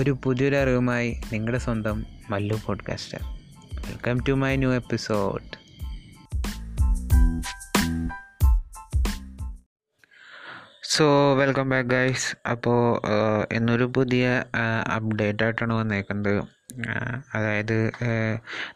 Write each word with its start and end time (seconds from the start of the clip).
ഒരു 0.00 0.18
പുതിയൊരു 0.24 0.56
അറിവുമായി 0.56 1.20
നിങ്ങളുടെ 1.32 1.58
സ്വന്തം 1.58 2.06
Mallu 2.30 2.60
podcaster 2.66 3.18
welcome 3.74 4.20
to 4.28 4.32
my 4.32 4.56
new 4.56 4.72
episode 4.72 5.60
so 10.82 11.34
welcome 11.34 11.68
back 11.68 11.88
guys 11.88 12.48
അപ്പോൾ 12.48 13.02
ഇന്നൊരു 13.52 13.84
പുതിയ 13.84 14.44
അപ്ഡേറ്റ് 14.94 15.44
ആയിട്ടാണ് 15.44 15.72
വന്നേക്കുന്നത്. 15.72 16.44
അതായത് 17.34 17.76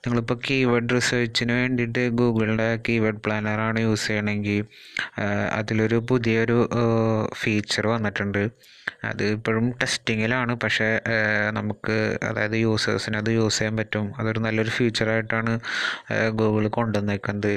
നിങ്ങളിപ്പോൾ 0.02 0.38
കീവേഡ് 0.46 0.94
റിസർച്ചിന് 0.96 1.52
വേണ്ടിയിട്ട് 1.52 2.02
ഗൂഗിളിന്റെ 2.20 2.68
കീവേഡ് 2.88 3.20
പ്ലാനറാണ് 3.24 3.80
യൂസ് 3.80 4.06
ചെയ്യണമെങ്കിൽ 4.08 4.64
അതിലൊരു 5.58 5.98
പുതിയൊരു 6.11 6.58
ഫീച്ചർ 7.43 7.86
വന്നിട്ടുണ്ട്. 7.94 8.43
അത് 9.11 9.25
ഇപ്പോഴും 9.36 9.67
ടെസ്റ്റിങ്ങിലാണ് 9.82 10.54
പക്ഷേ 10.64 10.89
നമുക്ക് 11.58 11.96
അതായത് 12.29 12.57
യൂസേഴ്സിന് 12.67 13.17
അത് 13.17 13.30
യൂസ് 13.39 13.58
ചെയ്യാൻ 13.58 13.76
പറ്റും. 13.76 14.06
അതൊരു 14.18 14.40
നല്ലൊരു 14.46 14.72
ഫീച്ചറായിട്ടാണ് 14.79 15.54
ഗൂഗിൾ 16.40 16.67
കൊണ്ടുവന്നേക്കുന്നത് 16.79 17.54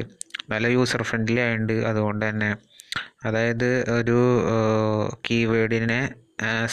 നല്ല 0.50 0.68
യൂസർ 0.68 1.02
ഫ്രണ്ട്ലി 1.04 1.40
ആയതുകൊണ്ട് 1.46 1.74
അതുകൊണ്ട് 1.90 2.24
തന്നെ. 2.30 2.52
അതായത് 3.26 3.70
ഒരു 4.00 4.20
കീവേഡിനെ 5.28 6.00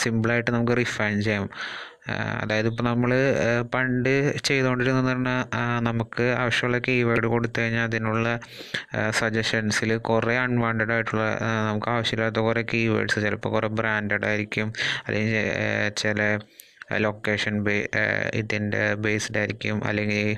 സിമ്പിളായിട്ട് 0.01 0.51
നമുക്ക് 0.51 0.75
റിഫൈൻ 0.77 1.15
ചെയ്യാം. 1.27 1.45
അതായത് 2.41 2.67
ഇപ്പോൾ 2.67 2.83
നമ്മൾ 2.83 3.11
പണ്ട് 3.73 4.37
ചെയ്തുകൊണ്ടിരുന്നതെന്ന് 4.37 5.11
പറഞ്ഞാൽ 5.11 5.45
നമുക്ക് 5.79 6.35
ആവശ്യമുള്ള 6.37 6.79
കീവേഡ് 6.87 7.25
കൊടുത്തു 7.25 7.61
കഴിഞ്ഞാൽ 7.61 7.83
അതിനുള്ള 7.83 8.39
സജഷൻസിൽ 9.09 9.97
കുറേ 9.97 10.35
അൺവാണ്ടഡ് 10.37 10.93
ആയിട്ടുള്ള 10.93 11.39
നമുക്ക് 11.67 11.89
ആവശ്യമില്ലാത്ത 11.89 12.35
കുറേ 12.39 12.65
കീവേഡ്സ് 12.73 13.19
ചിലപ്പോൾ 13.21 13.49
കുറേ 13.49 13.67
ബ്രാൻഡഡ് 13.67 14.25
ആയിരിക്കും. 14.25 14.73
അല്ലെങ്കിൽ 15.07 15.49
ചില 15.97 16.19
ലൊക്കേഷൻ 16.97 17.63
ബേ 17.63 17.89
ഇതിന്റെ 18.33 18.93
ബേസ്ഡ് 18.95 19.37
ആയിരിക്കും. 19.37 19.83
അല്ലെങ്കിൽ 19.85 20.37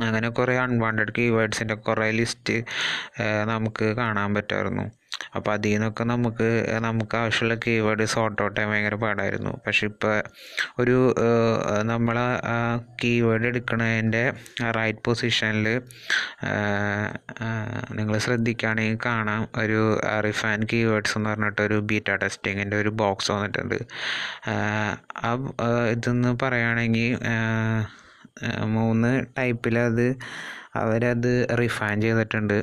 അങ്ങനെ 0.00 0.28
കുറേ 0.28 0.56
അൺവാണ്ടഡ് 0.56 1.12
കീവേഡ്സിന്റെ 1.18 1.74
കുറേ 1.74 2.10
ലിസ്റ്റ് 2.10 2.64
നമുക്ക് 3.44 3.84
കാണാൻ 3.96 4.34
പറ്റുമായിരുന്നു 4.34 4.90
അപ്പോൾ 5.36 5.50
അതിൽ 5.52 5.72
നിന്നൊക്കെ 5.72 6.04
നമുക്ക് 6.04 6.48
നമുക്ക് 6.86 7.14
ആവശ്യമുള്ള 7.20 7.54
കീവേഡ് 7.66 8.04
സോർട്ട് 8.14 8.40
ഔട്ട് 8.42 8.56
ചെയ്യാൻ 8.56 8.70
ഭയങ്കര 8.72 8.96
പാടായിരുന്നു. 9.04 9.52
പക്ഷെ 9.66 9.84
ഇപ്പോൾ 9.90 10.14
ഒരു 10.82 10.96
നമ്മൾ 11.90 12.16
കീവേഡ് 13.02 13.46
എടുക്കുന്നതിന്റെ 13.50 14.24
റൈറ്റ് 14.78 15.02
പൊസിഷനിൽ 15.06 15.68
നിങ്ങൾ 17.98 18.14
ശ്രദ്ധിക്കുകയാണെങ്കിൽ 18.26 18.98
കാണാം. 19.06 19.42
ഒരു 19.62 19.80
റിഫാൻ 20.26 20.60
കീവേഡ്സ് 20.72 21.16
എന്ന് 21.18 21.30
പറഞ്ഞിട്ട് 21.30 21.62
ഒരു 21.68 21.78
ബീറ്റ 21.90 22.10
ടെസ്റ്റിങ്ങിന്റെ 22.24 22.78
ഒരു 22.82 22.92
ബോക്സ് 23.02 23.32
വന്നിട്ടുണ്ട്. 23.32 23.78
ആ 25.26 25.30
ഇതെന്ന് 25.94 26.32
പറയുകയാണെങ്കിൽ 26.44 27.10
മൂന്ന് 28.76 29.10
ടൈപ്പിലത് 29.38 30.06
അവരത് 30.82 31.32
റിഫൈൻ 31.60 31.98
ചെയ്തിട്ടുണ്ട്. 32.04 32.58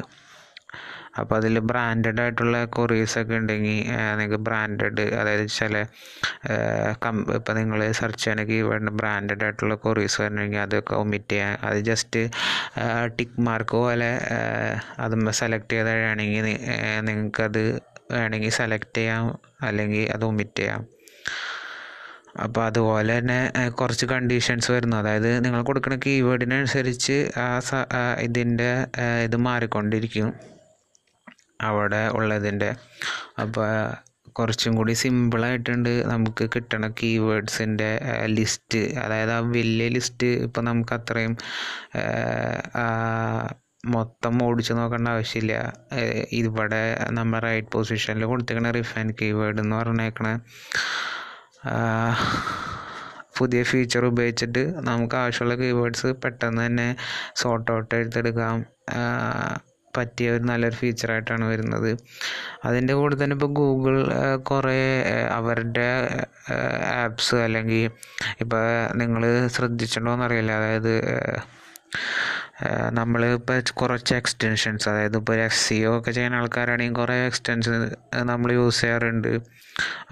അപ്പോൾ 1.20 1.36
അതിൽ 1.40 1.56
ബ്രാൻഡഡ് 1.70 2.22
ആയിട്ടുള്ള 2.23 2.58
കൊറീസൊക്കെ 2.76 3.36
ഉണ്ടെങ്കിൽ 3.42 3.80
നിങ്ങൾക്ക് 4.20 4.40
ബ്രാൻഡഡ് 4.48 5.06
അതായത് 5.20 5.45
ചില 5.58 5.84
കം 7.03 7.18
ഇപ്പോൾ 7.38 7.56
നിങ്ങൾ 7.59 7.80
സെർച്ച് 8.00 8.23
ചെയ്യണമെങ്കിൽ 8.23 8.58
കീവേഡിന് 8.59 8.94
ബ്രാൻഡഡ് 9.02 9.44
ആയിട്ടുള്ള 9.48 9.76
കൊറിയേഴ്സ് 9.86 10.20
വരണമെങ്കിൽ 10.22 10.62
അതൊക്കെ 10.66 10.94
ഒമിറ്റ് 11.02 11.34
ചെയ്യാം. 11.34 11.58
അത് 11.70 11.80
ജസ്റ്റ് 11.90 12.22
ടിക്ക് 13.18 13.42
മാർക്ക് 13.48 13.76
പോലെ 13.84 14.12
അത് 15.06 15.16
സെലക്ട് 15.42 15.72
ചെയ്ത് 15.73 15.90
കഴിയുകയാണെങ്കിൽ 15.92 16.48
നിങ്ങൾക്കത് 17.09 17.64
വേണമെങ്കിൽ 18.16 18.53
സെലക്ട് 18.62 18.98
ചെയ്യാം 19.00 19.25
അല്ലെങ്കിൽ 19.68 20.06
അത് 20.16 20.23
ഒമിറ്റ് 20.30 20.59
ചെയ്യാം. 20.62 20.81
അപ്പോൾ 22.44 22.64
അതുപോലെ 22.70 23.14
തന്നെ 23.20 23.40
കുറച്ച് 23.80 24.06
കണ്ടീഷൻസ് 24.12 24.69
വരുന്നു. 24.75 24.96
അതായത് 25.02 25.30
നിങ്ങൾ 25.46 25.62
കൊടുക്കുന്ന 25.69 25.97
കീവേഡിനനുസരിച്ച് 26.06 27.18
ആ 27.44 27.47
ഇതിന്റെ 28.28 28.72
ഇത് 29.25 29.38
മാറിക്കൊണ്ടിരിക്കും. 29.47 30.30
അവിടെ 31.70 32.02
ഉള്ളതിന്റെ. 32.18 32.70
അപ്പോൾ 33.44 33.68
കുറച്ചും 34.38 34.74
കൂടി 34.76 34.94
സിമ്പിളായിട്ടുണ്ട് 35.02 35.90
നമുക്ക് 36.12 36.44
കിട്ടണ 36.54 36.88
കീവേഡ്സിന്റെ 37.00 37.90
ലിസ്റ്റ് 38.38 38.82
അതായത് 39.04 39.34
ആ 39.38 39.40
വലിയ 39.56 39.88
ലിസ്റ്റ് 39.96 40.28
ഇപ്പോൾ 40.46 40.64
നമുക്ക് 40.70 40.94
അത്രയും 40.98 41.34
മൊത്തം 43.96 44.34
ഓടിച്ചു 44.46 44.74
നോക്കേണ്ട 44.74 45.08
ആവശ്യമില്ല. 45.16 45.54
ഇവിടെ 46.40 46.84
നമ്മൾ 47.18 47.40
റൈറ്റ് 47.48 47.72
പൊസിഷനിൽ 47.76 48.26
കൊടുത്തേക്കണ 48.32 48.72
റിഫൈൻ 48.80 49.08
കീവേഡ് 49.22 49.60
എന്ന് 49.64 49.76
പറഞ്ഞേക്കണ. 49.76 50.28
പുതിയ 53.38 53.62
ഫീച്ചർ 53.70 54.04
ഉപയോഗിച്ചിട്ട് 54.12 54.64
നമുക്ക് 54.90 55.16
ആവശ്യമുള്ള 55.16 55.56
കീവേഡ്സ് 55.62 56.10
പെട്ടെന്ന് 56.24 56.62
തന്നെ 56.66 56.88
സോർട്ട് 57.42 57.72
ഔട്ട് 57.76 57.94
എടുത്തെടുക്കാം. 58.00 58.58
പറ്റിയ 59.97 60.31
ഒരു 60.31 60.44
നല്ലൊരു 60.44 60.75
ഫീച്ചറായിട്ടാണ് 60.75 61.46
വരുന്നത്. 61.46 61.90
അതിന്റെ 62.66 62.94
കൂടെ 62.94 63.16
തന്നെ 63.24 63.34
ഇപ്പോൾ 63.34 63.52
ഗൂഗിൾ 63.53 63.97
കുറേ 64.50 64.78
അവരുടെ 65.31 65.88
ആപ്സ് 67.03 67.35
അല്ലെങ്കിൽ 67.46 67.84
ഇപ്പോൾ 68.40 68.63
നിങ്ങൾ 68.94 69.24
ശ്രദ്ധിച്ചിട്ടുണ്ടോയെന്നറിയില്ല 69.47 70.51
അതായത് 70.51 70.94
നമ്മൾ 73.00 73.22
ഇപ്പോൾ 73.38 73.60
കുറച്ച് 73.82 74.14
എക്സ്റ്റൻഷൻസ് 74.20 74.86
അതായത് 74.90 75.18
ഇപ്പോൾ 75.22 75.38
എഫ് 75.46 75.60
സി 75.64 75.78
ഒ 75.90 75.92
ഒക്കെ 76.00 76.12
ചെയ്യുന്ന 76.18 76.42
ആൾക്കാരാണെങ്കിൽ 76.42 76.98
കുറേ 77.02 77.16
എക്സ്റ്റൻഷൻ 77.30 77.74
നമ്മൾ 78.32 78.52
യൂസ് 78.58 78.82
ചെയ്യാറുണ്ട്. 78.82 79.32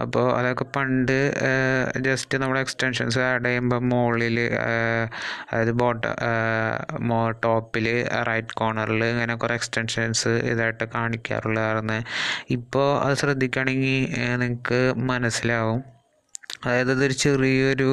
അപ്പോൾ 0.03 0.25
അതൊക്കെ 0.37 0.65
പണ്ട് 0.75 1.17
ജസ്റ്റ് 2.07 2.35
നമ്മൾ 2.41 2.57
എക്സ്റ്റൻഷൻസ് 2.59 3.19
ആഡ് 3.27 3.45
ചെയ്യുമ്പോൾ 3.45 3.81
മുകളിൽ 3.91 4.37
അതായത് 5.49 5.73
ബോട്ട 5.81 6.05
മോ 7.09 7.21
ടോപ്പിൽ 7.45 7.87
റൈറ്റ് 8.29 8.57
കോർണറിൽ 8.61 9.03
ഇങ്ങനെ 9.13 9.35
കുറേ 9.43 9.55
എക്സ്റ്റൻഷൻസ് 9.59 10.33
ഇതായിട്ട് 10.53 10.87
കാണിക്കാറുള്ളതായിരുന്നു. 10.97 11.99
ഇപ്പോൾ 12.57 12.87
അത് 13.05 13.15
ശ്രദ്ധിക്കുകയാണെങ്കിൽ 13.23 13.95
നിങ്ങൾക്ക് 14.43 14.81
മനസ്സിലാവും. 15.11 15.81
അതായത് 16.65 16.91
അതൊരു 16.95 17.15
ചെറിയൊരു 17.23 17.89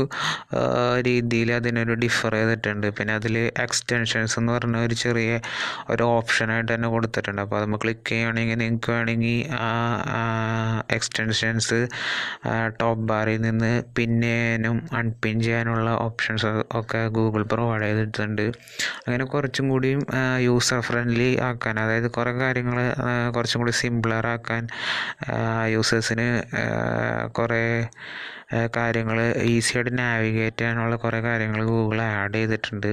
രീതിയിൽ 1.09 1.51
അതിനൊരു 1.59 1.95
ഡിഫർ 2.05 2.35
ചെയ്തിട്ടുണ്ട്. 2.39 2.87
പിന്നെ 2.99 3.15
അതിൽ 3.21 3.37
എക്സ്റ്റൻഷൻസ് 3.65 4.37
എന്ന് 4.41 4.53
പറഞ്ഞ 4.57 4.77
ഒരു 4.87 4.97
ചെറിയ 5.03 5.41
ഒരു 5.95 6.05
ഓപ്ഷനായിട്ട് 6.17 6.71
തന്നെ 6.75 6.89
കൊടുത്തിട്ടുണ്ട്. 6.95 7.43
അപ്പോൾ 7.45 7.61
നമ്മൾ 7.65 7.81
ക്ലിക്ക് 7.85 8.07
ചെയ്യുകയാണെങ്കിൽ 8.11 8.59
നിങ്ങൾക്ക് 8.63 8.93
വേണമെങ്കിൽ 8.93 9.39
എക്സ്റ്റൻഷൻസ് 10.97 11.81
ടോപ്പ് 12.81 13.05
ബാറിൽ 13.13 13.41
നിന്ന് 13.47 13.73
പിന്നെയും 13.99 14.79
അൺപിൻ 15.01 15.37
ചെയ്യാനുള്ള 15.47 15.91
ഓപ്ഷൻസ് 16.07 16.47
ഒക്കെ 16.81 17.03
ഗൂഗിൾ 17.19 17.43
പ്രൊവൈഡ് 17.53 17.85
ചെയ്തിട്ടുണ്ട്. 17.89 18.47
അങ്ങനെ 19.07 19.25
കുറച്ചും 19.35 19.67
കൂടിയും 19.73 20.01
യൂസർ 20.49 20.81
ഫ്രണ്ട്ലി 20.89 21.31
ആക്കാൻ 21.49 21.75
അതായത് 21.85 22.09
കുറേ 22.19 22.33
കാര്യങ്ങൾ 22.43 22.79
കുറച്ചും 23.37 23.61
കൂടി 23.63 23.75
ആക്കാൻ 24.37 24.63
യൂസേഴ്സിന് 25.75 26.29
കുറേ 27.39 27.63
കാര്യങ്ങൾ 28.77 29.19
ഈസിയായിട്ട് 29.55 29.93
നാവിഗേറ്റ് 29.99 30.61
ചെയ്യാനുള്ള 30.61 30.97
കുറേ 30.97 31.21
കാര്യങ്ങൾ 31.21 31.61
ഗൂഗിൾ 31.73 32.01
ആഡ് 32.03 32.35
ചെയ്തിട്ടുണ്ട്. 32.35 32.91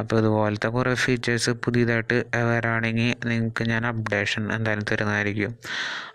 അപ്പോൾ 0.00 0.16
ഇതുപോലത്തെ 0.20 0.68
കുറേ 0.68 0.94
ഫീച്ചേഴ്സ് 0.94 1.50
പുതിയതായിട്ട് 1.64 2.16
വരാണെങ്കിൽ 2.50 3.10
നിങ്ങൾക്ക് 3.30 3.64
ഞാൻ 3.70 3.82
അപ്ഡേഷൻ 3.86 4.42
എന്തായാലും 4.56 4.86
തരുന്നതായിരിക്കും. 4.90 5.52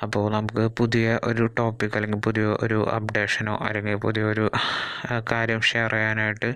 അപ്പോൾ 0.04 0.24
നമുക്ക് 0.36 0.66
പുതിയ 0.80 1.20
ഒരു 1.24 1.46
ടോപ്പിക് 1.60 1.96
അല്ലെങ്കിൽ 1.96 2.22
പുതിയ 2.28 2.46
ഒരു 2.66 2.80
അപ്ഡേഷനോ 2.98 3.56
അല്ലെങ്കിൽ 3.68 3.96
പുതിയൊരു 4.06 4.46
കാര്യം 5.32 5.62
ഷെയർ 5.72 5.94
ചെയ്യാനായിട്ട് 5.96 6.52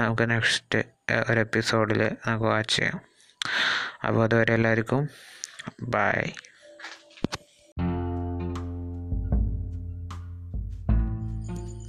നമുക്ക് 0.00 0.26
നെക്സ്റ്റ് 0.30 0.80
ഒരു 1.30 1.40
എപ്പിസോഡിൽ 1.46 2.02
നമുക്ക് 2.26 2.48
വാച്ച് 2.52 2.76
ചെയ്യാം. 2.76 3.00
അപ്പോൾ 4.06 4.22
അതുവരെ 4.24 4.54
എല്ലാവർക്കും 4.54 5.02
ബൈ 5.96 6.20